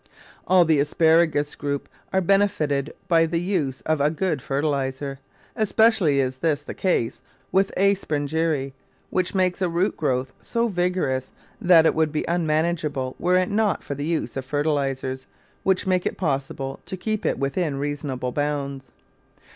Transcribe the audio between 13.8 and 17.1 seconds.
for the use of fertilisers, which make it possible to